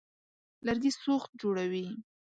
[0.65, 1.85] لرګي سوخت جوړوي.